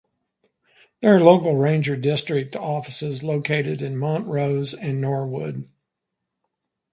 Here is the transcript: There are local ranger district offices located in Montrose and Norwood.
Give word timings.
There 1.01 1.15
are 1.15 1.19
local 1.19 1.55
ranger 1.57 1.95
district 1.95 2.55
offices 2.55 3.21
located 3.21 3.83
in 3.83 3.97
Montrose 3.97 4.73
and 4.73 4.99
Norwood. 4.99 5.69